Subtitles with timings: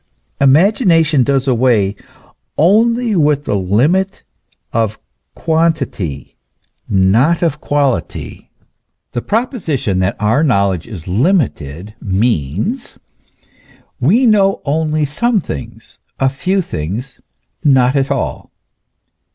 [0.39, 1.95] Imagination does away
[2.57, 4.23] only with the limit
[4.73, 4.97] of
[5.35, 6.35] quantity,
[6.89, 8.49] not of quality.
[9.11, 12.97] The proposition that our knowledge is limited, means:
[13.99, 17.21] we know only some things, a few things,
[17.63, 18.51] not all.